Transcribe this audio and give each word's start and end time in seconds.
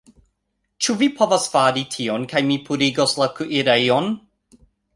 Ĉu 0.85 0.95
vi 1.01 1.09
povas 1.19 1.45
fari 1.57 1.85
tion 1.97 2.27
kaj 2.33 2.43
mi 2.49 2.59
purigos 2.71 3.17
la 3.23 3.31
kuirejon 3.39 4.13